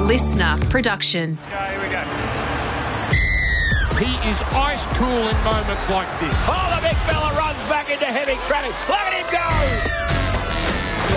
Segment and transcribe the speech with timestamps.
[0.00, 1.38] A LiSTNR production.
[1.44, 2.00] Okay, here we go.
[4.00, 6.32] He is ice cool in moments like this.
[6.48, 8.72] Oh, the big fella runs back into heavy traffic.
[8.88, 9.44] Look at him go!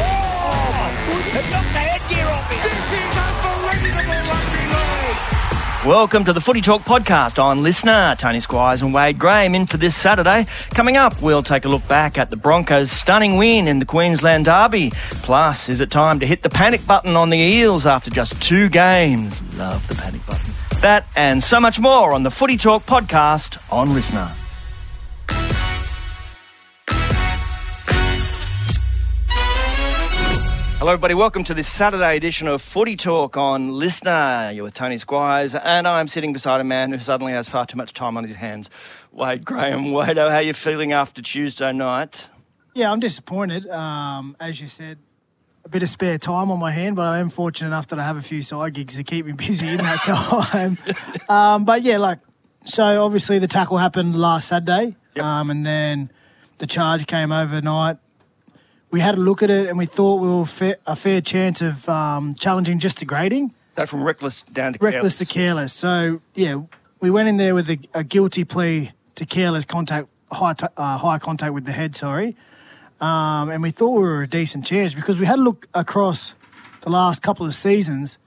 [0.03, 0.91] Oh,
[1.31, 2.59] it knocked the headgear off him.
[2.59, 5.52] This is unbelievable rugby league.
[5.85, 8.17] Welcome to the Footy Talk podcast on LiSTNR.
[8.17, 10.45] Tony Squires and Wade Graham in for this Saturday.
[10.69, 14.45] Coming up, we'll take a look back at the Broncos' stunning win in the Queensland
[14.45, 14.91] Derby.
[15.23, 18.69] Plus, is it time to hit the panic button on the Eels after just two
[18.69, 19.41] games?
[19.55, 20.53] Love the panic button.
[20.79, 24.42] That and so much more on the Footy Talk podcast on LiSTNR.
[30.83, 31.13] Hello, everybody.
[31.13, 34.53] Welcome to this Saturday edition of Footy Talk on LiSTNR.
[34.53, 37.77] You're with Tony Squires, and I'm sitting beside a man who suddenly has far too
[37.77, 38.69] much time on his hands.
[39.13, 39.93] Wade Graham.
[39.93, 42.27] Wade, how are you feeling after Tuesday night?
[42.73, 43.65] Yeah, I'm disappointed.
[43.69, 44.97] Um, as you said,
[45.63, 48.03] a bit of spare time on my hand, but I am fortunate enough that I
[48.03, 50.77] have a few side gigs to keep me busy in that time.
[51.29, 52.19] um, but yeah, like,
[52.65, 55.23] so obviously the tackle happened last Saturday, Yep.
[55.23, 56.11] um, and then
[56.57, 57.99] the charge came overnight.
[58.93, 61.63] We had a look at it and we thought we were fa- a fair chance
[61.63, 65.73] of um, challenging just to grading that from reckless down to reckless to careless.
[65.73, 66.61] So yeah,
[67.01, 70.97] we went in there with a, a guilty plea to careless contact, high t- uh,
[70.99, 71.95] high contact with the head.
[71.95, 72.35] Sorry,
[73.01, 76.35] um, and we thought we were a decent chance because we had a look across
[76.81, 78.19] the last couple of seasons,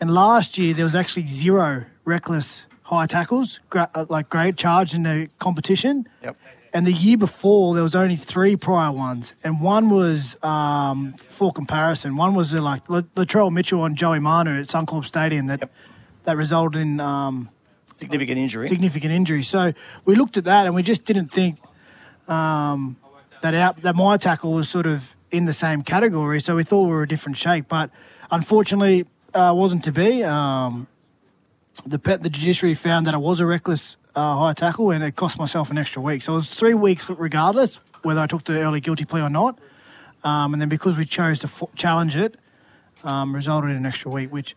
[0.00, 4.94] and last year there was actually zero reckless high tackles, gra- uh, like great charge
[4.94, 6.06] in the competition.
[6.22, 6.36] Yep.
[6.74, 11.52] And the year before, there was only three prior ones, and one was um, for
[11.52, 12.16] comparison.
[12.16, 15.72] One was uh, like La- Latrell Mitchell and Joey Manu at Suncorp Stadium that Yep.
[16.24, 17.48] that resulted in um,
[17.94, 18.66] Significant injury.
[18.66, 19.44] significant injury.
[19.44, 19.72] So
[20.04, 21.60] we looked at that, and we just didn't think
[22.26, 22.96] um,
[23.40, 26.40] that our, that my tackle was sort of in the same category.
[26.40, 27.90] So we thought we were a different shape, but
[28.32, 30.24] unfortunately, uh, wasn't to be.
[30.24, 30.88] Um,
[31.86, 35.16] the pet, the judiciary found that it was a reckless uh, high tackle, and it
[35.16, 36.22] cost myself an extra week.
[36.22, 39.58] So it was three weeks regardless whether I took the early guilty plea or not.
[40.22, 42.36] Um, and then because we chose to f- challenge it,
[43.02, 44.54] um, resulted in an extra week, which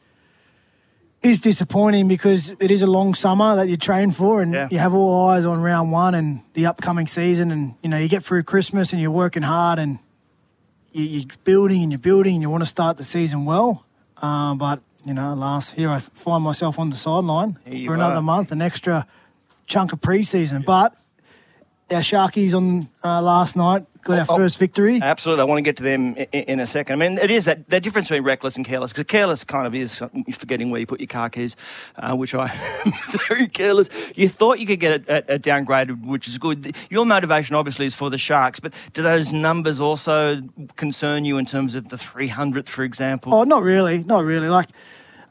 [1.23, 4.67] is disappointing because it is a long summer that you train for, and Yeah.
[4.71, 8.07] you have all eyes on round one and the upcoming season, and you know you
[8.07, 9.99] get through Christmas and you're working hard and
[10.91, 13.85] you, you're building and you're building and you want to start the season well.
[14.21, 18.21] Um, but you know, last here I find myself on the sideline for another are.
[18.21, 19.05] month, an extra
[19.67, 20.65] chunk of preseason.
[20.65, 20.95] But
[21.91, 24.37] our Sharkies on uh, last night got our Oh, oh.
[24.37, 24.99] first victory.
[25.01, 25.41] Absolutely.
[25.41, 27.01] I want to get to them i- i- in a second.
[27.01, 29.75] I mean, it is that the difference between reckless and careless, because careless kind of
[29.75, 30.01] is
[30.33, 31.55] forgetting where you put your car keys,
[31.97, 32.45] uh, which I
[32.85, 32.93] am
[33.27, 33.89] very careless.
[34.15, 36.75] You thought you could get it, it, it downgraded, which is good.
[36.89, 40.41] Your motivation, obviously, is for the Sharks, but do those numbers also
[40.77, 43.33] concern you in terms of the 300th, for example?
[43.35, 44.47] Oh, not really, not really.
[44.49, 44.69] Like,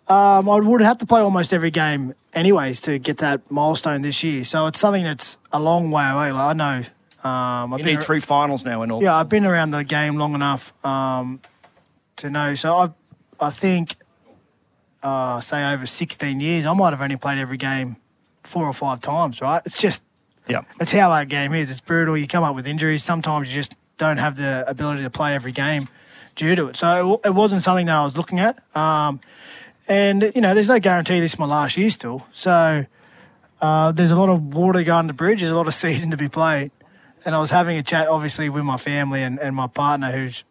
[0.09, 4.22] um, I would have to play almost every game anyways to get that milestone this
[4.22, 4.44] year.
[4.44, 6.33] So it's something that's a long way away.
[6.33, 6.83] Like, I know.
[7.28, 9.03] Um, I've you been need ar- three finals now and all.
[9.03, 11.41] Yeah, I've been around the game long enough um,
[12.17, 12.55] to know.
[12.55, 12.91] So I,
[13.41, 13.97] I think,
[15.03, 17.97] uh, say over 16 years, I might have only played every game
[18.44, 19.41] four or five times.
[19.41, 19.61] Right?
[19.65, 20.05] It's just
[20.49, 20.61] Yeah.
[20.81, 21.71] it's how that game is.
[21.71, 22.17] It's brutal.
[22.17, 23.03] You come up with injuries.
[23.03, 25.88] Sometimes you just don't have the ability to play every game
[26.37, 26.77] due to it.
[26.77, 28.59] So it, it wasn't something that I was looking at.
[28.77, 29.21] Um,
[29.89, 32.27] and you know, there's no guarantee this is my last year still.
[32.33, 32.87] So
[33.61, 35.41] uh, there's a lot of water going under the bridge.
[35.41, 36.71] There's a lot of season to be played.
[37.25, 40.45] And I was having a chat, obviously, with my family and, and my partner, who's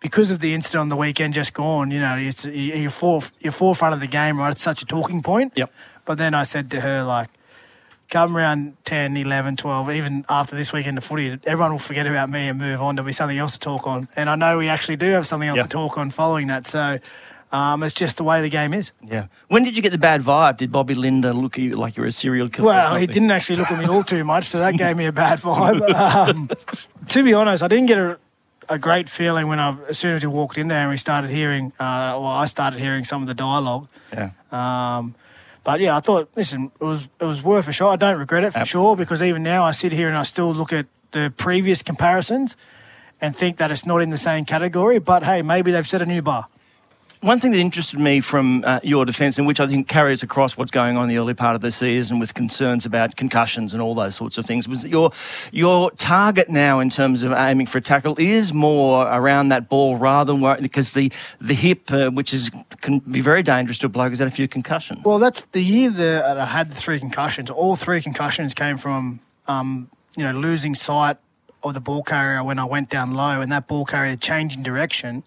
[0.00, 1.90] because of the incident on the weekend just gone.
[1.90, 4.50] You know, it's you're for, you're forefront of the game, right?
[4.52, 5.52] It's such a talking point.
[5.56, 5.70] Yep.
[6.06, 7.28] But then I said to her, like,
[8.08, 12.30] come around 10, 11, 12, even after this weekend of footy, everyone will forget about
[12.30, 12.94] me and move on.
[12.94, 14.08] There'll be something else to talk on.
[14.16, 15.64] And I know we actually do have something else Yeah.
[15.64, 16.66] to talk on following that.
[16.66, 16.98] So
[17.50, 18.92] um, it's just the way the game is.
[19.02, 19.28] Yeah.
[19.48, 20.58] When did you get the bad vibe?
[20.58, 22.68] Did Bobby Lindner look at you like you're a serial killer?
[22.68, 25.12] Well, he didn't actually look at me all too much, so that gave me a
[25.12, 25.80] bad vibe.
[25.94, 26.50] Um,
[27.08, 28.18] to be honest, I didn't get a,
[28.68, 31.30] a great feeling when I, as soon as we walked in there and we started
[31.30, 33.88] hearing, uh, well, I started hearing some of the dialogue.
[34.12, 34.30] Yeah.
[34.52, 35.14] Um,
[35.64, 37.90] but yeah, I thought, listen, it was it was worth a shot.
[37.92, 40.52] I don't regret it for sure because even now I sit here and I still
[40.52, 42.56] look at the previous comparisons
[43.20, 44.98] and think that it's not in the same category.
[44.98, 46.46] But hey, maybe they've set a new bar.
[47.20, 50.56] One thing that interested me from uh, your defence, and which I think carries across
[50.56, 53.82] what's going on in the early part of the season with concerns about concussions and
[53.82, 55.10] all those sorts of things, was that your
[55.50, 59.96] your target now in terms of aiming for a tackle is more around that ball
[59.96, 61.10] rather than wor- because the
[61.40, 64.30] the hip, uh, which is can be very dangerous to a bloke, has had a
[64.30, 65.02] few concussions.
[65.04, 67.50] Well, that's the year that I had three concussions.
[67.50, 69.18] All three concussions came from,
[69.48, 71.16] um, you know, losing sight
[71.64, 75.24] of the ball carrier when I went down low, and that ball carrier changing direction,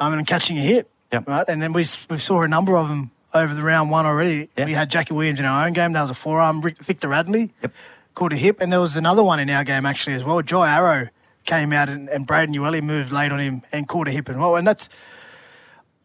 [0.00, 0.90] um, and catching a hit.
[1.12, 1.28] Yep.
[1.28, 4.48] Right, and then we we saw a number of them over the round one already.
[4.56, 4.66] Yeah.
[4.66, 5.92] We had Jackie Williams in our own game.
[5.92, 6.62] That was a forearm.
[6.62, 7.72] Victor Radley Yep.
[8.14, 10.40] caught a hip, and there was another one in our game actually as well.
[10.42, 11.08] Jai Arrow
[11.44, 14.36] came out and, and Braden Uele moved late on him and caught a hip as
[14.36, 14.56] well.
[14.56, 14.88] And that's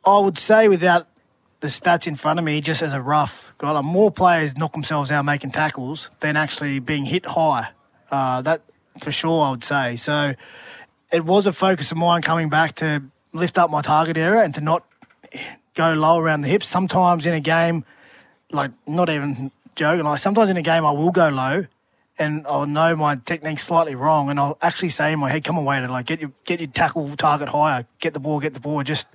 [0.06, 1.08] I would say without
[1.62, 4.74] the stats in front of me, just as a rough guy, like more players knock
[4.74, 7.70] themselves out making tackles than actually being hit high.
[8.12, 8.62] Uh, that
[9.00, 9.96] for sure, I would say.
[9.96, 10.36] So
[11.12, 13.04] it was a focus of mine coming back to
[13.34, 14.86] lift up my target area and to not
[15.76, 16.68] go low around the hips.
[16.68, 17.86] Sometimes in a game,
[18.52, 21.66] like not even joking, like sometimes in a game I will go low
[22.18, 25.58] and I'll know my technique's slightly wrong and I'll actually say in my head, come
[25.58, 28.60] away to like get your get your tackle target higher, get the ball, get the
[28.62, 29.10] ball, just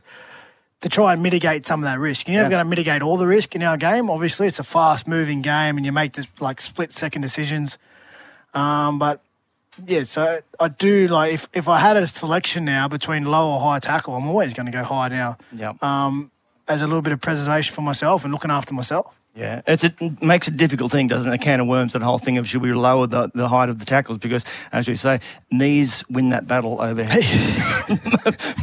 [0.81, 2.27] to try and mitigate some of that risk.
[2.29, 2.51] You're never Yeah.
[2.57, 4.09] going to mitigate all the risk in our game.
[4.11, 7.77] Obviously, it's a fast moving game and you make this like split second decisions.
[8.55, 9.21] Um, but
[9.87, 13.61] yeah, so I do like if, if I had a selection now between low or
[13.61, 15.83] high tackle, I'm always going to go high now Yep.
[15.83, 16.31] um,
[16.69, 19.20] as a little bit of preservation for myself and looking after myself.
[19.33, 21.35] Yeah, it's it makes a difficult thing, doesn't it?
[21.35, 23.79] A can of worms, that whole thing of should we lower the, the height of
[23.79, 25.21] the tackles because, as we say,
[25.53, 27.07] knees win that battle over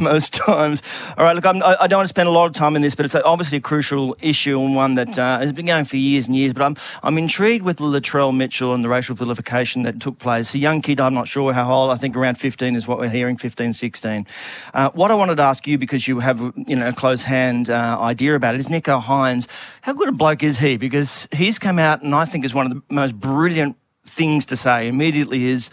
[0.00, 0.82] most times.
[1.16, 2.82] All right, look, I'm, I I don't want to spend a lot of time in
[2.82, 5.96] this, but it's obviously a crucial issue and one that uh, has been going for
[5.96, 6.52] years and years.
[6.52, 10.54] But I'm I'm intrigued with Latrell Mitchell and the racial vilification that took place.
[10.54, 11.90] A young kid, I'm not sure how old.
[11.90, 14.26] I think around 15 is what we're hearing, 15, 16.
[14.74, 17.70] Uh, what I wanted to ask you because you have you know a close hand
[17.70, 19.48] uh, idea about it is Nicho Hynes.
[19.80, 20.76] How good a bloke is he?
[20.76, 24.56] Because he's come out and I think is one of the most brilliant things to
[24.56, 25.70] say immediately is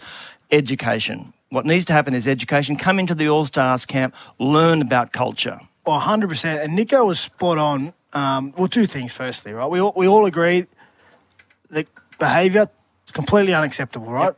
[0.50, 1.32] education.
[1.50, 2.76] What needs to happen is education.
[2.76, 5.60] Come into the All Stars camp, learn about culture.
[5.86, 6.64] Well, 100%.
[6.64, 7.94] And Nicho was spot on.
[8.12, 9.66] Um, well, two things, firstly, right?
[9.66, 10.66] We all, we all agree
[11.70, 11.86] that
[12.18, 12.66] behaviour
[13.12, 14.32] completely unacceptable, right?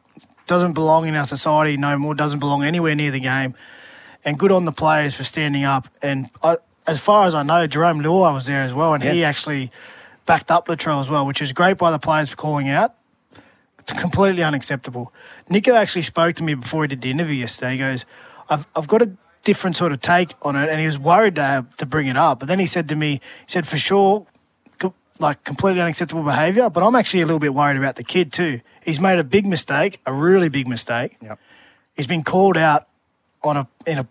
[0.46, 3.54] Doesn't belong in our society no more, doesn't belong anywhere near the game.
[4.24, 5.88] And good on the players for standing up.
[6.02, 6.56] And I,
[6.86, 9.70] as far as I know, Jarome Luai was there as well, and he actually
[10.28, 12.94] backed up Latrell as well, which is great by the players for calling out.
[13.78, 15.10] It's completely unacceptable.
[15.48, 17.72] Nicho actually spoke to me before he did the interview yesterday.
[17.72, 18.04] He goes,
[18.50, 19.10] I've, I've got a
[19.42, 22.40] different sort of take on it, and he was worried to, to bring it up.
[22.40, 24.26] But then he said to me, he said, for sure,
[24.78, 28.31] co- like completely unacceptable behaviour, but I'm actually a little bit worried about the kid
[28.31, 28.60] too.
[28.84, 31.16] He's made a big mistake, a really big mistake.
[31.22, 31.40] Yep.
[31.96, 32.86] He's been called out
[33.42, 34.06] on a in a,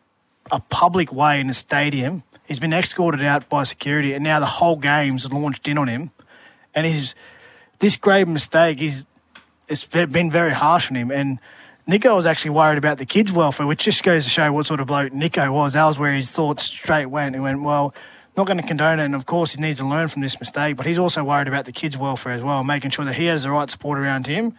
[0.51, 2.23] a public way in a stadium.
[2.47, 6.11] He's been escorted out by security, and now the whole game's launched in on him.
[6.73, 7.13] And he's
[7.79, 8.79] this grave mistake.
[8.79, 9.05] He's
[9.67, 11.11] it's been very harsh on him.
[11.11, 11.39] And
[11.87, 14.79] Nicho was actually worried about the kids' welfare, which just goes to show what sort
[14.79, 15.73] of bloke Nicho was.
[15.73, 17.35] That was where his thoughts straight went.
[17.35, 17.93] He went, well,
[18.35, 20.77] not going to condone it, and of course he needs to learn from this mistake.
[20.77, 23.43] But he's also worried about the kids' welfare as well, making sure that he has
[23.43, 24.53] the right support around him,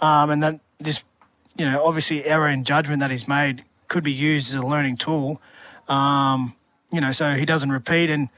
[0.00, 1.04] um, and that this,
[1.56, 4.96] you know, obviously error in judgment that he's made could be used as a learning
[4.96, 5.40] tool.
[5.88, 6.55] Um,
[6.92, 8.28] you know, so he doesn't repeat, and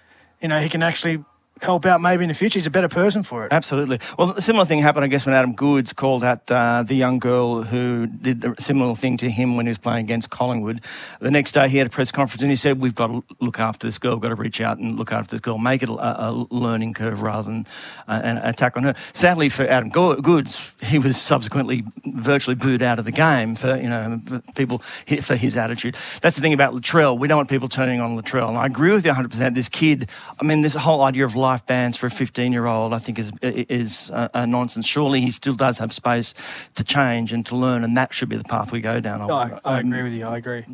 [0.40, 1.24] you know he can actually
[1.62, 2.58] help out maybe in the future.
[2.58, 3.52] He's a better person for it.
[3.52, 3.98] Absolutely.
[4.18, 7.18] Well, a similar thing happened, I guess, when Adam Goodes called out uh, the young
[7.18, 10.80] girl who did a similar thing to him when he was playing against Collingwood.
[11.20, 13.58] The next day, he had a press conference and he said, "We've got to look
[13.58, 14.14] after this girl.
[14.14, 15.92] We've got to reach out and look after this girl, make it a,
[16.28, 17.66] a learning curve rather than
[18.06, 22.82] uh, an attack on her." Sadly for Adam Go- Goodes, he was subsequently virtually booed
[22.82, 24.20] out of the game for you know
[24.54, 24.78] people
[25.22, 25.96] for his attitude.
[26.22, 27.18] That's the thing about Latrell.
[27.18, 29.30] We don't want people turning on Latrell, and I agree with you 100.
[29.30, 30.08] percent This kid,
[30.40, 33.18] I mean, this whole idea of life bans for a 15 year old, I think
[33.18, 34.86] is is a, a nonsense.
[34.86, 36.34] Surely he still does have space
[36.74, 39.30] to change and to learn, and that should be the path we go down.
[39.30, 40.26] I, I agree with you.
[40.26, 40.64] I agree.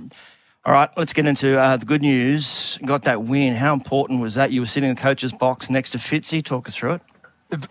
[0.67, 2.79] All right, let's get into uh, the good news.
[2.85, 3.55] Got that win.
[3.55, 4.51] How important was that?
[4.51, 6.43] You were sitting in the coach's box next to Fitzy.
[6.43, 7.03] Talk us through it.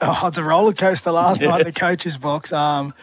[0.02, 2.54] Oh, it's a roller coaster last night in the coach's box.
[2.54, 2.94] Um,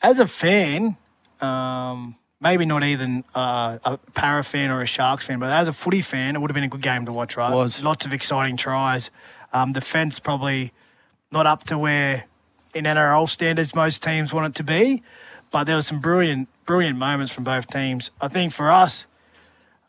[0.00, 0.96] as a fan,
[1.40, 5.72] um, maybe not even uh, a Parra fan or a Sharks fan, but as a
[5.72, 7.54] footy fan, it would have been a good game to watch, right?
[7.54, 7.82] Was.
[7.82, 9.10] Lots of exciting tries.
[9.52, 10.72] Um, defense probably
[11.30, 12.24] not up to where
[12.74, 15.02] in NRL standards most teams want it to be,
[15.52, 18.10] but there were some brilliant, brilliant moments from both teams.
[18.20, 19.06] I think for us,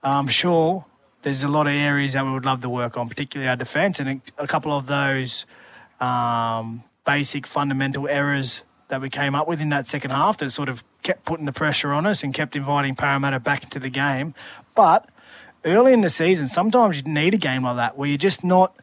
[0.04, 0.86] I'm sure
[1.24, 4.00] there's a lot of areas that we would love to work on, particularly our defence,
[4.00, 5.46] and a, a couple of those
[6.00, 10.70] um, basic fundamental errors that we came up with in that second half that sort
[10.70, 14.34] of kept putting the pressure on us and kept inviting Parramatta back into the game.
[14.76, 15.10] But
[15.66, 18.76] early in the season, sometimes you need a game like that where you're just not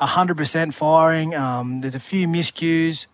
[0.00, 1.34] 100% firing.
[1.34, 3.06] Um, there's a few miscues.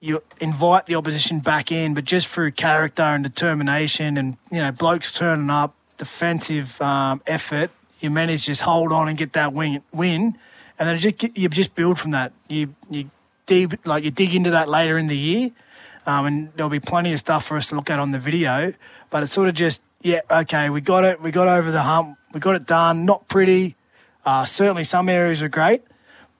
[0.00, 4.72] You invite the opposition back in, but just through character and determination and, you know,
[4.72, 7.70] blokes turning up, defensive um, effort,
[8.00, 9.82] you manage to just hold on and get that win.
[9.92, 10.36] win
[10.78, 12.32] and then just you just build from that.
[12.48, 13.10] You you
[13.46, 15.50] deep like you dig into that later in the year,
[16.06, 18.74] um, and there'll be plenty of stuff for us to look at on the video.
[19.10, 22.18] But it's sort of just yeah, okay, we got it, we got over the hump,
[22.32, 23.06] We got it done.
[23.06, 23.74] Not pretty.
[24.24, 25.82] Uh, certainly, some areas are great,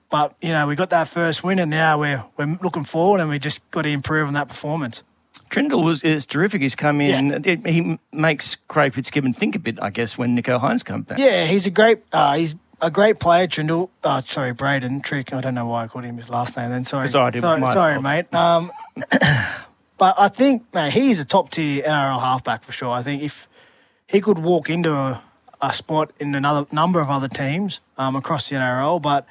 [0.09, 3.29] but you know we got that first win, and now we're we're looking forward, and
[3.29, 5.03] we just got to improve on that performance.
[5.49, 6.61] Trindall was is terrific.
[6.61, 7.29] He's come in.
[7.29, 7.39] Yeah.
[7.43, 11.17] It, he makes Craig Fitzgibbon think a bit, I guess, when Nicho Hynes comes back.
[11.17, 11.99] Yeah, he's a great.
[12.11, 13.89] Uh, he's a great player, Trindall.
[14.03, 15.33] Uh, sorry, Braden Trick.
[15.33, 16.69] I don't know why I called him his last name.
[16.69, 18.33] Then sorry, Sorry, dude, sorry, sorry mate.
[18.33, 18.71] Um,
[19.97, 22.89] but I think man, he's a top tier NRL halfback for sure.
[22.89, 23.47] I think if
[24.07, 25.23] he could walk into a,
[25.61, 29.25] a spot in another number of other teams um, across the NRL, but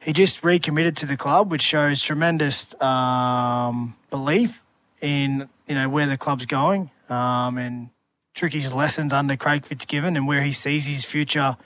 [0.00, 4.62] he just recommitted to the club, which shows tremendous um, belief
[5.00, 7.90] in you know where the club's going um, and
[8.34, 11.56] Tricky's lessons under Craig Fitzgibbon and where he sees his future,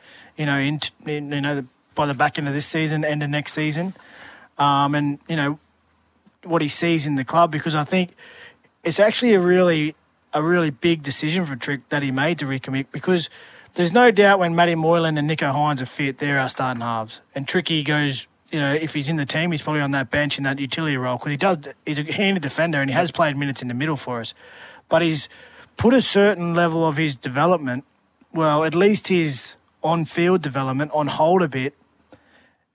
[0.40, 3.22] you know, in, in you know the, by the back end of this season, end
[3.22, 3.92] of next season,
[4.56, 5.58] um, and you know
[6.44, 8.12] what he sees in the club because I think
[8.82, 9.94] it's actually a really
[10.32, 13.28] a really big decision for Trick that he made to recommit because
[13.74, 17.20] there's no doubt when Matty Moylan and Nicho Hynes are fit, they're our starting halves.
[17.34, 20.38] And Tricky goes, you know, if he's in the team, he's probably on that bench
[20.38, 21.58] in that utility role because he does.
[21.84, 24.32] He's a handy defender and he has played minutes in the middle for us,
[24.88, 25.28] but he's
[25.76, 27.84] put a certain level of his development,
[28.32, 31.74] well, at least his on-field development, on hold a bit,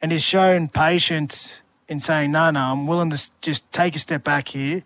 [0.02, 4.24] and he's shown patience in saying, no, no, I'm willing to just take a step
[4.24, 4.84] back here,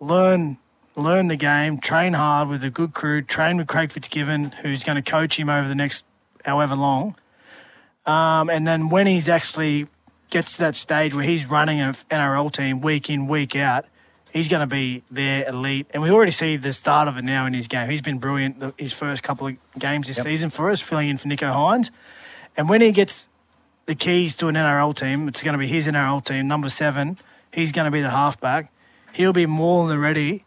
[0.00, 0.58] learn
[0.98, 4.96] learn the game, train hard with a good crew, train with Craig Fitzgibbon, who's going
[5.00, 6.04] to coach him over the next
[6.44, 7.14] however long.
[8.04, 9.86] Um, and then when he's actually
[10.30, 13.84] gets to that stage where he's running an NRL team week in, week out,
[14.32, 15.86] he's going to be their elite.
[15.92, 17.90] And we already see the start of it now in his game.
[17.90, 21.18] He's been brilliant the, his first couple of games this season for us, filling in
[21.18, 21.90] for Nicho Hynes.
[22.56, 23.28] And when he gets
[23.86, 27.18] the keys to an NRL team, it's going to be his NRL team, number seven.
[27.52, 28.70] He's going to be the halfback.
[29.12, 30.44] He'll be more than ready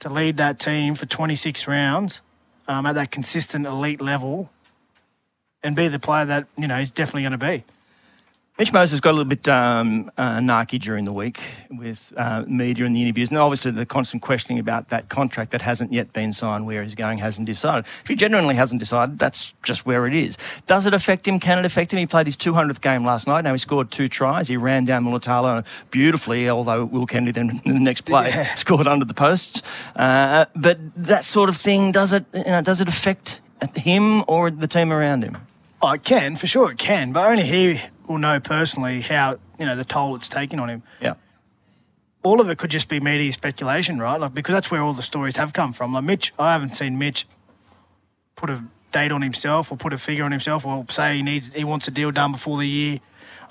[0.00, 2.22] to lead that team for 26 rounds
[2.68, 4.50] um, at that consistent elite level
[5.62, 7.64] and be the player that, you know, he's definitely going to be.
[8.60, 11.40] Mitch Moses got a little bit um, uh, narky during the week
[11.70, 15.62] with uh, media and the interviews, and obviously the constant questioning about that contract that
[15.62, 17.86] hasn't yet been signed, where he's going, hasn't decided.
[17.86, 20.36] If he genuinely hasn't decided, that's just where it is.
[20.66, 21.40] Does it affect him?
[21.40, 22.00] Can it affect him?
[22.00, 23.44] He played his 200th game last night.
[23.44, 24.48] Now he scored two tries.
[24.48, 29.06] He ran down Mulitalo beautifully, although Will Kennedy then in the next play scored under
[29.06, 29.62] the posts.
[29.96, 32.26] Uh, but that sort of thing, does it?
[32.34, 33.40] You know, does it affect
[33.74, 35.38] him or the team around him?
[35.80, 39.64] Oh, it can, for sure it can, but only he will know personally how, you
[39.64, 40.82] know, the toll it's taking on him.
[41.00, 41.14] Yeah.
[42.22, 44.20] all of it could just be media speculation, right?
[44.20, 45.92] Like because that's where all the stories have come from.
[45.92, 47.26] Like Mitch, I haven't seen Mitch
[48.34, 51.54] put a date on himself or put a figure on himself or say he needs
[51.54, 52.98] he wants a deal done before the year.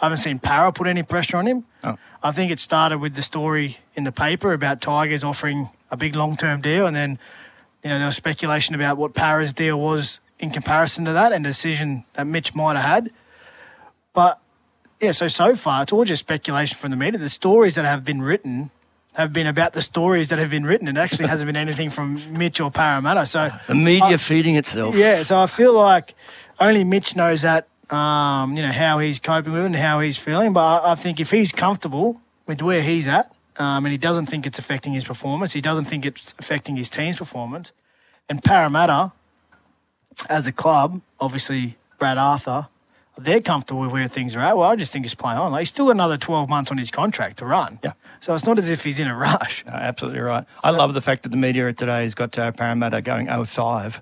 [0.02, 1.66] I haven't seen Parra put any pressure on him.
[1.84, 1.98] Oh.
[2.22, 6.16] I think it started with the story in the paper about Tigers offering a big
[6.16, 7.18] long term deal, and then
[7.84, 11.44] you know there was speculation about what Parra's deal was in comparison to that and
[11.46, 13.12] the decision that Mitch might have had.
[14.14, 14.40] But
[15.02, 17.20] yeah, so so far it's all just speculation from the media.
[17.20, 18.72] The stories that have been written
[19.16, 20.88] have been about the stories that have been written.
[20.88, 23.26] It actually hasn't been anything from Mitch or Parramatta.
[23.26, 24.96] So The media I- feeding itself.
[24.96, 26.14] yeah, so I feel like
[26.60, 27.68] only Mitch knows that.
[27.90, 30.54] Um, you know how he's coping with it and how he's feeling.
[30.54, 34.28] But I, I think if he's comfortable with where he's at, um, and he doesn't
[34.28, 37.72] think it's affecting his performance, he doesn't think it's affecting his team's performance,
[38.30, 39.12] and Parramatta,
[40.30, 42.68] as a club, obviously Brad Arthur,
[43.24, 44.58] they're comfortable with where things are at.
[44.58, 45.52] Well, I just think he's playing on.
[45.52, 47.80] Like, he's still another twelve months on his contract to run.
[47.84, 47.94] Yeah.
[48.20, 49.64] So it's not as if he's in a rush.
[49.66, 50.44] No, absolutely right.
[50.64, 54.02] I love the fact that the media today has got uh, Parramatta going 05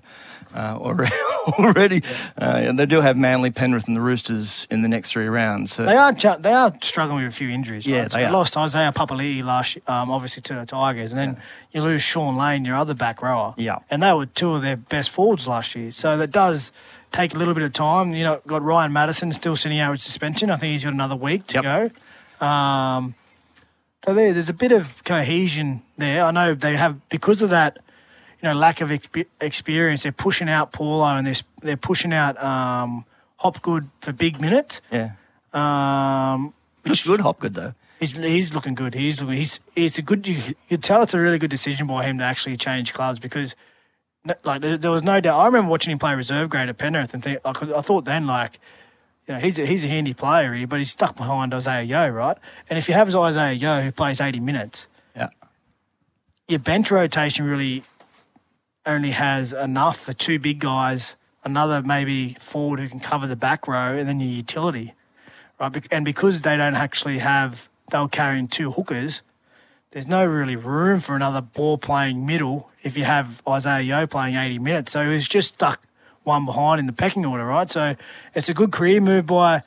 [0.54, 1.12] uh, already.
[1.58, 2.02] already.
[2.40, 5.72] Uh, and they do have Manly, Penrith, and the Roosters in the next three rounds.
[5.72, 7.86] So They are ch- they are struggling with a few injuries.
[7.86, 8.12] Yeah, right?
[8.12, 8.32] So they are.
[8.32, 12.76] lost Isaiah Papali'i last, um, obviously to Tigers, and then you lose Shaun Lane, your
[12.76, 13.54] other back rower.
[13.56, 13.78] Yeah.
[13.90, 15.92] and they were two of their best forwards last year.
[15.92, 16.72] So that does
[17.12, 18.14] take a little bit of time.
[18.14, 20.50] You know, got Ryan Matterson still sitting out with suspension.
[20.50, 21.92] I think he's got another week to Yep.
[22.40, 22.46] go.
[22.46, 23.14] Um,
[24.04, 26.24] so there, there's a bit of cohesion there.
[26.24, 27.78] I know they have because of that.
[28.40, 30.04] You know, lack of expe- experience.
[30.04, 33.04] They're pushing out Paulo and they're, they're pushing out um,
[33.38, 34.80] Hopgood for big minutes.
[34.92, 35.10] yeah.
[35.52, 37.72] Um, Looks good, Hopgood, though.
[37.98, 38.94] He's, he's looking good.
[38.94, 39.36] He's looking.
[39.38, 40.28] He's it's a good.
[40.28, 43.56] You could tell it's a really good decision by him to actually change clubs because,
[44.28, 45.38] no- like, there, there was no doubt.
[45.38, 48.04] I remember watching him play reserve grade at Penrith and think I, could, I thought
[48.04, 48.58] then like,
[49.26, 52.08] you know, he's a, he's a handy player here, but he's stuck behind Isaah Yeo,
[52.08, 52.38] right?
[52.70, 55.28] And if you have Isaah Yeo who plays eighty minutes, Yeah.
[56.46, 57.82] your bench rotation really
[58.86, 63.68] only has enough for two big guys, another maybe forward who can cover the back
[63.68, 64.94] row, and then your utility,
[65.60, 65.86] right?
[65.90, 69.20] And because they don't actually have, they were carrying two hookers.
[69.90, 74.34] There's no really room for another ball playing middle if you have Isaah Yeo playing
[74.34, 74.92] 80 minutes.
[74.92, 75.80] So he was just stuck
[76.24, 77.70] one behind in the pecking order, right?
[77.70, 77.96] So
[78.34, 79.62] it's a good career move by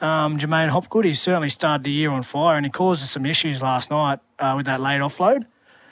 [0.00, 1.04] um, J'maine Hopgood.
[1.04, 4.20] He's certainly started the year on fire, and he caused us some issues last night
[4.38, 5.48] uh, with that late offload.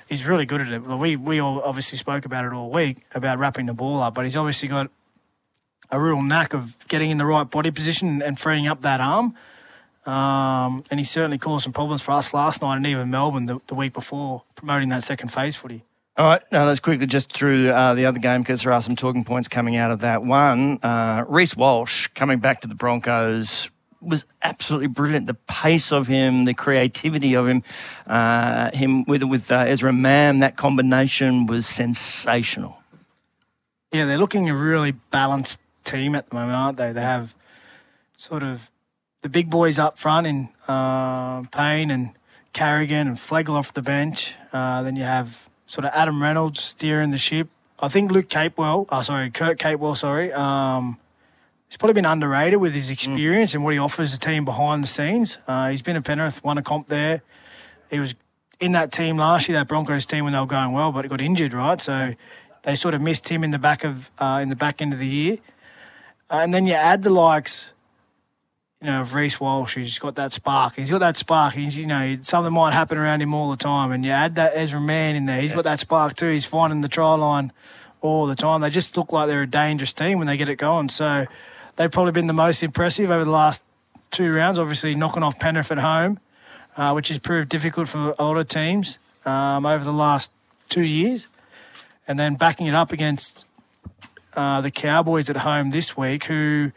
[0.09, 0.83] He's really good at it.
[0.83, 4.25] We we all obviously spoke about it all week about wrapping the ball up, but
[4.25, 4.91] he's obviously got
[5.91, 9.35] a real knack of getting in the right body position and freeing up that arm.
[10.05, 13.61] Um, and he certainly caused some problems for us last night and even Melbourne the,
[13.69, 15.85] the week before promoting that second phase footy.
[16.17, 18.97] All right, now let's quickly just through uh, the other game because there are some
[18.97, 20.23] talking points coming out of that.
[20.23, 23.71] One, uh, Reece Walsh coming back to the Broncos
[24.03, 25.27] was absolutely brilliant.
[25.27, 27.63] The pace of him, the creativity of him,
[28.07, 32.83] uh, him with with uh, Ezra Mam, that combination was sensational.
[33.93, 36.93] Yeah, they're looking a really balanced team at the moment, aren't they?
[36.93, 37.35] They have
[38.17, 38.71] sort of
[39.23, 42.11] the big boys up front in uh, Payne and
[42.53, 44.35] Carrigan and Flegler off the bench.
[44.53, 47.49] Uh, then you have sort of Adam Reynolds steering the ship.
[47.81, 50.33] I think Luke Capewell, oh, sorry, Kurt Capewell, sorry.
[50.33, 50.99] Um,
[51.69, 53.57] he's probably been underrated with his experience mm.
[53.57, 55.39] and what he offers the team behind the scenes.
[55.47, 57.23] Uh, he's been a Penrith, won a comp there.
[57.91, 58.15] He was
[58.61, 61.09] in that team last year, that Broncos team, when they were going well, but he
[61.09, 61.81] got injured, right?
[61.81, 62.15] So
[62.63, 64.99] they sort of missed him in the back of uh, in the back end of
[64.99, 65.39] the year.
[66.31, 67.73] Uh, and then you add the likes
[68.83, 70.75] you know, of Reece Walsh, he's got that spark.
[70.75, 71.55] He's got that spark.
[71.55, 73.93] He's, you know, something might happen around him all the time.
[73.93, 75.57] And you add that Ezra Mam in there, he's yeah.
[75.57, 76.29] got that spark too.
[76.29, 77.53] He's finding the try line
[78.01, 78.61] all the time.
[78.61, 80.89] They just look like they're a dangerous team when they get it going.
[80.89, 81.27] So
[81.77, 83.63] they've probably been the most impressive over the last
[84.11, 84.59] two rounds.
[84.59, 86.19] Obviously, knocking off Penrith at home,
[86.77, 90.33] uh, which has proved difficult for a lot of teams um, over the last
[90.69, 91.29] two years.
[92.09, 93.45] And then backing it up against
[94.35, 96.73] uh, the Cowboys at home this week, who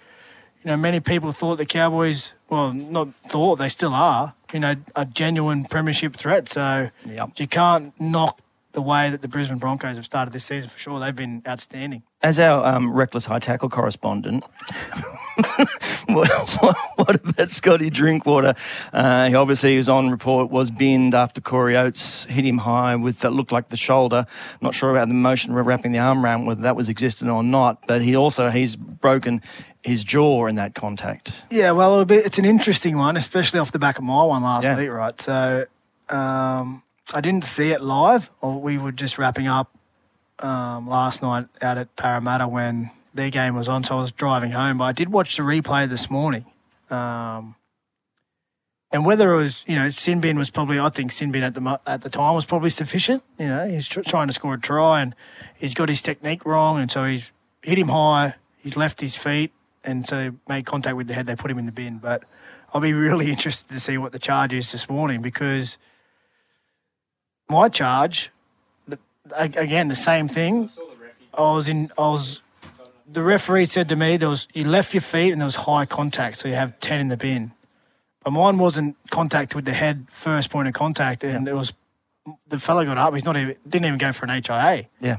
[0.66, 4.74] you know, many people thought the Cowboys, well, not thought, they still are, you know,
[4.96, 6.50] a genuine premiership threat.
[6.50, 7.40] So yep.
[7.40, 8.42] you can't knock
[8.72, 11.00] the way that the Brisbane Broncos have started this season for sure.
[11.00, 12.02] They've been outstanding.
[12.24, 14.44] As our um, reckless high tackle correspondent,
[16.08, 16.30] what,
[16.60, 18.56] what, what, about Scotty Drinkwater?
[18.92, 23.20] Uh, he obviously was on report, was binned after Corey Oates hit him high with
[23.20, 24.26] that looked like the shoulder.
[24.62, 27.86] Not sure about the motion wrapping the arm around whether that was existent or not,
[27.86, 29.42] but he also he's broken
[29.86, 31.46] his jaw in that contact.
[31.52, 34.64] Yeah, well, be, it's an interesting one, especially off the back of my one last
[34.64, 34.76] yeah.
[34.76, 35.20] week, right?
[35.22, 35.66] So
[36.10, 36.82] um,
[37.14, 38.32] I didn't see it live.
[38.42, 39.70] We were just wrapping up
[40.40, 44.52] um, last night out at Parramatta when their game was on, so I was driving
[44.52, 44.80] home.
[44.80, 46.46] But I did watch the replay this morning.
[46.90, 47.56] Um,
[48.92, 52.02] and whether it was, you know, Sinbin was probably, I think Sinbin at the at
[52.02, 53.24] the time was probably sufficient.
[53.38, 55.14] You know, he's tr- trying to score a try and
[55.56, 58.36] he's got his technique wrong, and so he's hit him high.
[58.58, 59.52] He's left his feet,
[59.86, 61.26] and so made contact with the head.
[61.26, 61.98] They put him in the bin.
[61.98, 62.24] But
[62.74, 65.78] I'll be really interested to see what the charge is this morning because
[67.50, 68.32] my charge,
[69.36, 70.70] again, the same thing.
[71.38, 71.90] I was in.
[71.98, 72.42] I was.
[73.12, 75.86] The referee said to me, "There was you left your feet and there was high
[75.86, 77.52] contact, so you have ten in the bin."
[78.24, 81.54] But mine wasn't contact with the head, first point of contact, and yeah.
[81.54, 81.74] it was
[82.48, 83.14] the fellow got up.
[83.14, 84.88] He's not even didn't even go for an HIA.
[85.00, 85.18] Yeah.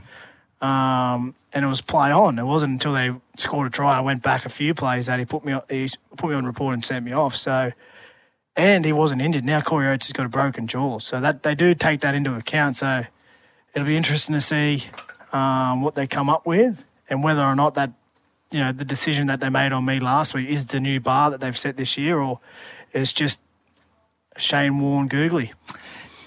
[0.61, 2.39] Um, and it was play on.
[2.39, 3.97] It wasn't until they scored a try.
[3.97, 6.75] I went back a few plays that he put me he put me on report
[6.75, 7.37] and sent me off.
[7.37, 7.73] So,
[8.57, 9.45] and he wasn't injured.
[9.45, 12.37] Now Corey Oates has got a broken jaw, so that they do take that into
[12.37, 12.77] account.
[12.77, 13.03] So
[13.75, 14.85] it'll be interesting to see
[15.33, 17.93] um, what they come up with and whether or not that
[18.51, 21.31] you know the decision that they made on me last week is the new bar
[21.31, 22.41] that they've set this year, or
[22.93, 23.41] it's just
[24.37, 25.53] Shane Warne googly.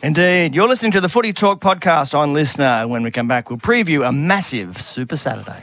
[0.01, 0.55] Indeed.
[0.55, 2.87] You're listening to the Footy Talk podcast on LiSTNR.
[2.87, 5.59] When we come back, we'll preview a massive Super Saturday.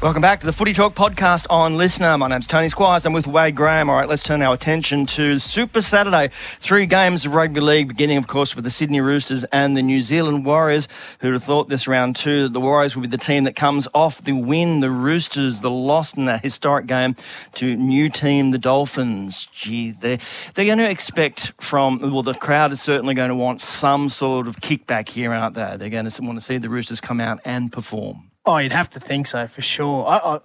[0.00, 2.20] Welcome back to the Footy Talk podcast on LiSTNR.
[2.20, 3.04] My name's Tony Squires.
[3.04, 3.90] I'm with Wade Graham.
[3.90, 6.28] All right, let's turn our attention to Super Saturday.
[6.60, 10.00] Three games of rugby league, beginning, of course, with the Sydney Roosters and the New
[10.00, 10.86] Zealand Warriors.
[11.20, 13.88] Who'd have thought this round two that the Warriors would be the team that comes
[13.92, 14.78] off the win?
[14.78, 17.16] The Roosters, the loss in that historic game
[17.54, 19.48] to new team, the Dolphins.
[19.50, 20.18] Gee, they're,
[20.54, 24.46] they're going to expect from, well, the crowd is certainly going to want some sort
[24.46, 25.76] of kickback here, aren't they?
[25.76, 28.27] They're going to want to see the Roosters come out and perform.
[28.48, 30.06] Oh, you'd have to think so for sure.
[30.06, 30.40] I, I,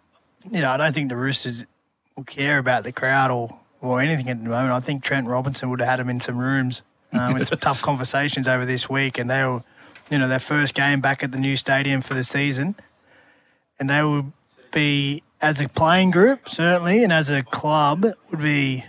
[0.51, 1.65] you know, I don't think the Roosters
[2.17, 4.73] will care about the crowd or or anything at the moment.
[4.73, 7.81] I think Trent Robinson would have had them in some rooms um, with some tough
[7.81, 9.63] conversations over this week, and they were,
[10.09, 12.75] you know, their first game back at the new stadium for the season,
[13.79, 14.33] and they would
[14.73, 18.83] be as a playing group certainly, and as a club would be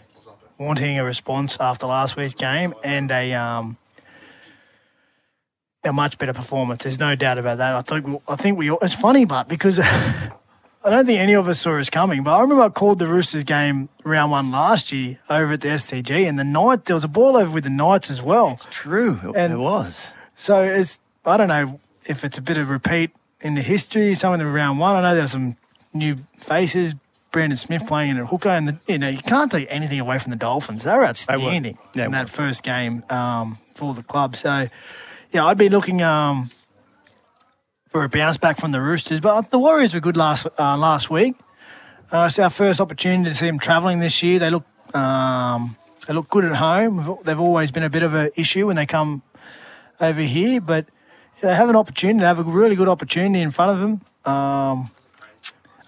[0.59, 3.77] wanting a response after last week's game and a um,
[5.85, 6.83] a much better performance.
[6.85, 7.75] There's no doubt about that.
[7.75, 8.71] I think I think we.
[8.83, 9.79] It's funny, but because
[10.87, 13.07] I don't think any of us saw us coming, but I remember I called the
[13.09, 17.05] Roosters game round one last year over at the STG, and the night there was
[17.05, 18.53] a ball over with the Knights as well.
[18.53, 20.09] It's True, it- And- it was.
[20.37, 24.15] So it's I don't know if it's a bit of repeat in the history.
[24.15, 24.97] Some of the round one.
[24.97, 25.57] I know there's some
[25.93, 26.95] new faces.
[27.31, 30.19] Brandon Smith playing in a hooker, and the, you know you can't take anything away
[30.19, 30.85] from the Dolphins.
[30.85, 32.17] They were outstanding They in were.
[32.17, 34.37] that first game um, for the club.
[34.37, 34.69] So
[35.35, 36.49] yeah, I'd be looking um,
[37.89, 39.21] for a bounce back from the Roosters.
[39.21, 41.35] But the Warriors were good last uh, last week.
[42.13, 44.39] Uh, it's our first opportunity to see them travelling this year.
[44.39, 47.19] They look um, they look good at home.
[47.25, 49.23] They've always been a bit of an issue when they come
[50.01, 50.87] over here, but
[51.43, 52.21] they have an opportunity.
[52.21, 54.01] They have a really good opportunity in front of them
[54.33, 54.91] um,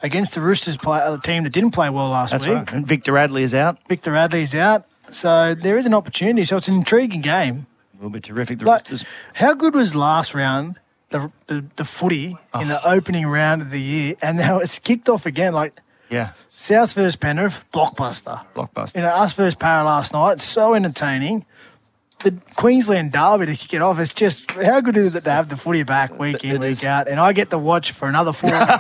[0.02, 2.56] against the Roosters, play, a team that didn't play well last That's week.
[2.56, 2.72] right.
[2.72, 3.78] And Victor Radley is out.
[3.88, 6.44] Victor Radley's out, so there is an opportunity.
[6.44, 7.68] So it's an intriguing game.
[8.00, 8.58] Will be terrific.
[8.58, 9.08] The Like, Roosters.
[9.34, 10.78] how good was last round?
[11.10, 12.94] The, the, the footy in the oh.
[12.94, 15.52] opening round of the year, and now it's kicked off again.
[15.52, 15.78] Like
[16.10, 18.44] Yeah, South versus Penrith, blockbuster.
[18.56, 18.96] blockbuster.
[18.96, 21.46] You know, us versus Parra last night, so entertaining.
[22.24, 25.48] The Queensland Derby to kick it off, it's just how good is it to have
[25.48, 28.50] the footy back week in, week out, and I get to watch for another four
[28.58, 28.70] weeks.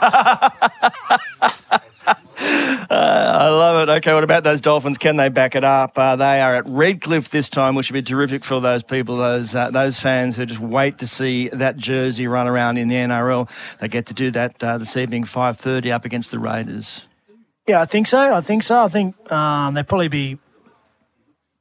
[3.46, 3.92] I love it.
[3.98, 4.98] Okay, what about those Dolphins?
[4.98, 5.96] Can they back it up?
[5.96, 9.54] Uh, they are at Redcliffe this time, which would be terrific for those people, those
[9.54, 13.48] uh, those fans who just wait to see that jersey run around in the NRL.
[13.78, 17.06] They get to do that uh, this evening, five thirty, up against the Raiders.
[17.68, 18.34] yeah, I think so.
[18.34, 18.80] I think so.
[18.80, 20.38] I think um, they'd probably be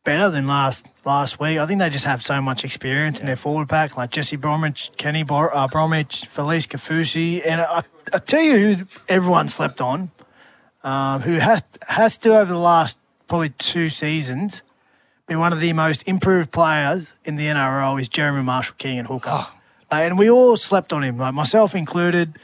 [0.04, 1.60] better than last last week.
[1.60, 4.89] I think they just have so much experience in their forward pack, like Jesse Bromwich,
[4.98, 10.10] Kenny Bor- uh, Bromwich, Felise Kaufusi, and I, I tell you who everyone slept on,
[10.86, 14.62] um, who has has to over the last probably two seasons
[15.28, 19.08] be one of the most improved players in the NRL is Jeremy Marshall King and
[19.08, 19.48] Hooker.
[19.91, 22.38] Uh, and we all slept on him, like myself included.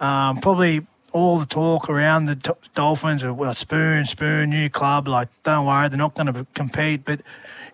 [0.00, 5.06] Um, probably all the talk around the Do- Dolphins were, well, Spoon, Spoon, new club,
[5.06, 7.04] like, don't worry, they're not going to compete.
[7.04, 7.20] But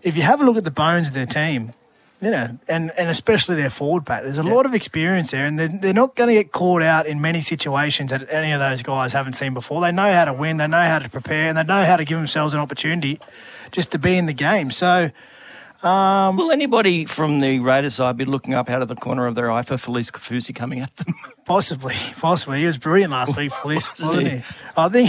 [0.02, 1.72] if you have a look at the bones of their team,
[2.20, 5.58] you know, and, and especially their forward pack, there's a lot of experience there, and
[5.58, 8.82] they're, they're not going to get caught out in many situations that any of those
[8.82, 9.80] guys haven't seen before.
[9.82, 12.04] They know how to win, they know how to prepare, and they know how to
[12.04, 13.20] give themselves an opportunity
[13.70, 14.70] just to be in the game.
[14.70, 15.10] So,
[15.82, 19.34] um, Will anybody from the Raiders side be looking up out of the corner of
[19.34, 21.14] their eye for Felise Kaufusi coming at them?
[21.44, 22.58] Possibly, possibly.
[22.58, 24.42] He was brilliant last week, Felise, Wasn't he?
[24.76, 25.08] I think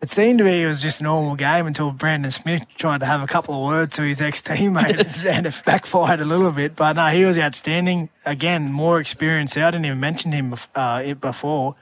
[0.00, 3.06] it, seemed to me it was just a normal game until Brandon Smith tried to
[3.06, 6.76] have a couple of words to his ex teammate and it backfired a little bit.
[6.76, 8.10] But no, he was outstanding.
[8.24, 9.56] Again, more experience.
[9.56, 11.76] I didn't even mention him uh, it before.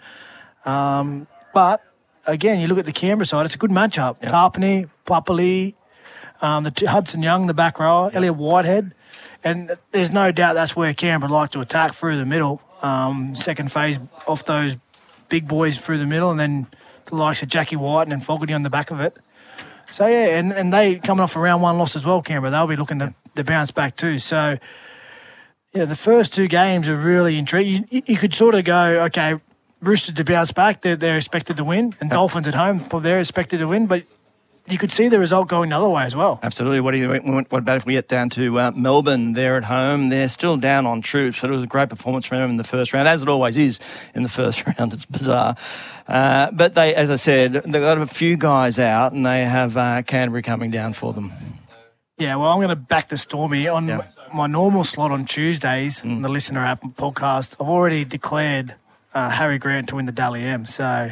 [0.65, 1.83] Um, but
[2.27, 4.21] again, you look at the Canberra side, it's a good matchup.
[4.21, 5.75] Tapine, Papalii,
[6.43, 8.95] um, the two, Hudson Young, the back rower, Elliot Whitehead.
[9.45, 12.61] And there's no doubt that's where Canberra like to attack through the middle.
[12.83, 14.77] Um, second phase off those
[15.29, 16.67] big boys through the middle, and then
[17.07, 19.17] the likes of Jack Wighton and Fogarty on the back of it.
[19.89, 22.51] So yeah, and, and they coming off a round one loss as well, Canberra.
[22.51, 24.19] They'll be looking to, to bounce back too.
[24.19, 24.59] So
[25.73, 27.87] yeah, the first two games are really intriguing.
[27.91, 29.35] You, you could sort of go, okay,
[29.83, 33.59] Roosters to bounce back, they're, they're expected to win, and Dolphins at home, they're expected
[33.59, 34.05] to win, but
[34.69, 36.41] you could see the result going the other way as well.
[36.43, 36.81] Absolutely.
[36.81, 37.09] What do you?
[37.15, 39.33] What about if we get down to uh, Melbourne?
[39.33, 40.09] They're at home.
[40.09, 42.65] They're still down on troops, but it was a great performance from them in the
[42.65, 43.79] first round, as it always is
[44.15, 44.93] in the first round.
[44.93, 45.57] It's bizarre,
[46.09, 49.77] uh, but they, as I said, they've got a few guys out, and they have
[49.77, 51.33] uh, Canterbury coming down for them.
[52.19, 54.01] Yeah, well, I'm going to back the Stormy on Yeah.
[54.35, 57.57] my normal slot on Tuesdays, on the LiSTNR app podcast.
[57.61, 58.75] I've already declared
[59.13, 60.65] uh, Harry Grant to win the Dally M.
[60.65, 61.11] So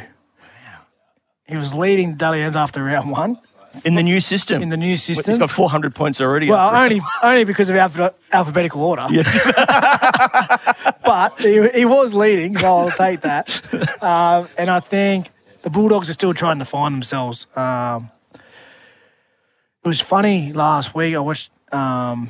[1.47, 3.37] he was leading the Dally M's after round one
[3.83, 6.49] In the new system, in the new system, he's got 400 points already.
[6.49, 9.05] Well, only only because of alpha, alphabetical order.
[9.09, 9.23] Yeah.
[11.05, 13.61] but he, he was leading, so I'll take that.
[14.01, 15.29] Um, and I think
[15.63, 17.47] the Bulldogs are still trying to find themselves.
[17.55, 21.15] Um, it was funny last week.
[21.15, 22.29] I watched um,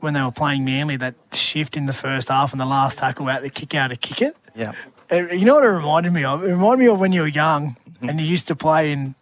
[0.00, 3.28] when they were playing Manly that shift in the first half and the last tackle
[3.28, 4.36] out the kick out to kick it.
[4.54, 4.72] yeah.
[5.10, 6.44] You know what it reminded me of?
[6.44, 9.14] It reminded me of when you were young and you used to play in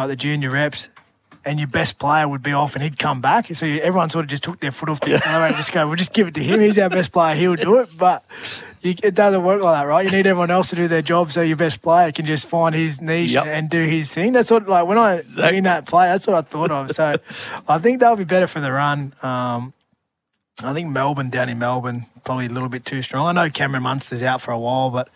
[0.00, 0.88] like the junior reps,
[1.44, 3.46] and your best player would be off and he'd come back.
[3.54, 5.96] So everyone sort of just took their foot off the accelerator and just go, "We'll
[5.96, 6.60] just give it to him.
[6.60, 7.34] He's our best player.
[7.34, 8.24] He'll do it." But
[8.82, 10.04] you, it doesn't work like that, right?
[10.04, 12.74] You need everyone else to do their job so your best player can just find
[12.74, 13.46] his niche Yep.
[13.46, 14.32] and do his thing.
[14.32, 16.90] That's what like when I seen that play, that's what I thought of.
[16.92, 17.16] So
[17.68, 19.14] I think that'll be better for the run.
[19.22, 19.72] Um,
[20.62, 23.26] I think Melbourne down in Melbourne probably a little bit too strong.
[23.26, 25.08] I know Cameron Munster's out for a while, but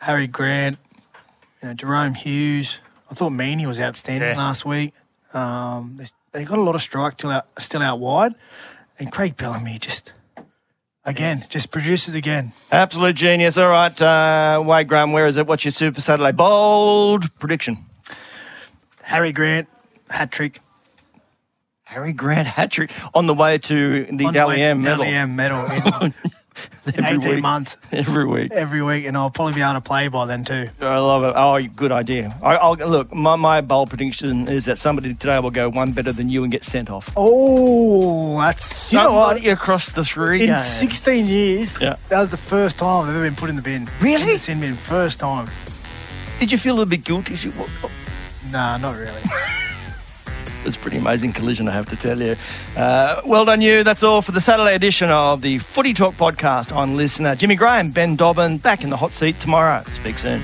[0.00, 0.78] Harry Grant,
[1.62, 2.80] you know, Jahrome Hughes.
[3.10, 4.36] I thought Meaney was outstanding Yeah.
[4.36, 4.92] last week.
[5.32, 8.34] Um, they, they got a lot of strike still out, still out wide,
[8.98, 10.12] and Craig Bellamy just.
[11.04, 12.52] Again, just produces again.
[12.72, 13.56] Absolute genius.
[13.56, 15.46] All right, uh, Wade Graham, where is it?
[15.46, 17.76] What's your Super Saturday bold prediction?
[19.02, 19.68] Harry Grant,
[20.10, 20.58] hat trick.
[21.84, 25.04] Harry Grant hat trick on the way to the the M medal
[25.36, 26.12] medal in, in Every
[26.86, 27.42] 18 week.
[27.42, 28.52] months, every week.
[28.52, 30.68] every week, and I'll probably be able to play by then too.
[30.80, 31.34] I love it.
[31.36, 32.38] Oh, good idea.
[32.42, 33.12] I, I'll look.
[33.14, 36.52] My, my bold prediction is that somebody today will go one better than you and
[36.52, 37.10] get sent off.
[37.16, 39.28] Oh, that's you know what?
[39.28, 40.66] Somebody across the three In games.
[40.66, 41.96] 16 years, Yeah.
[42.08, 43.88] that was the first time I've ever been put in the bin.
[44.00, 44.22] Really?
[44.22, 45.48] In the sin bin, first time.
[46.38, 47.34] Did you feel a little bit guilty?
[47.34, 47.92] as you walked off?
[48.50, 49.20] Nah, not really.
[50.66, 52.34] Was a pretty amazing collision, I have to tell you.
[52.76, 53.84] Uh, well done, you.
[53.84, 57.38] That's all for the Saturday edition of the Footy Talk podcast on LiSTNR.
[57.38, 59.84] Jimmy Graham, Ben Dobbin, back in the hot seat tomorrow.
[59.92, 60.42] Speak soon.